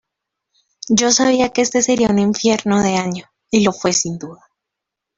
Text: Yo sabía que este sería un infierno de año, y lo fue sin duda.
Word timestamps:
Yo 0.89 1.11
sabía 1.11 1.49
que 1.49 1.61
este 1.61 1.83
sería 1.83 2.07
un 2.09 2.17
infierno 2.17 2.81
de 2.81 2.95
año, 2.95 3.25
y 3.51 3.63
lo 3.63 3.71
fue 3.71 3.93
sin 3.93 4.17
duda. 4.17 4.43